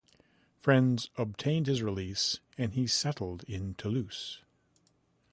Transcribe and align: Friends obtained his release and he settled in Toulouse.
Friends 0.57 1.11
obtained 1.15 1.67
his 1.67 1.83
release 1.83 2.39
and 2.57 2.73
he 2.73 2.87
settled 2.87 3.43
in 3.43 3.75
Toulouse. 3.75 4.41